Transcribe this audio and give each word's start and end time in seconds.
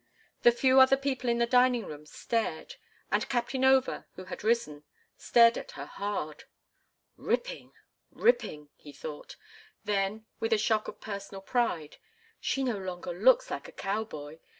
The 0.41 0.51
few 0.51 0.79
other 0.79 0.97
people 0.97 1.29
in 1.29 1.37
the 1.37 1.45
dining 1.45 1.85
room 1.85 2.07
stared, 2.07 2.77
and 3.11 3.29
Captain 3.29 3.63
Over, 3.63 4.07
who 4.15 4.23
had 4.23 4.43
risen, 4.43 4.83
stared 5.15 5.59
at 5.59 5.73
her 5.73 5.85
hard. 5.85 6.45
"Ripping! 7.17 7.73
Ripping!" 8.09 8.69
he 8.73 8.93
thought. 8.93 9.35
Then, 9.83 10.25
with 10.39 10.53
a 10.53 10.57
shock 10.57 10.87
of 10.87 11.01
personal 11.01 11.41
pride: 11.41 11.97
"She 12.39 12.63
no 12.63 12.79
longer 12.79 13.13
looks 13.13 13.51
like 13.51 13.67
a 13.67 13.71
cow 13.73 14.03
boy. 14.03 14.39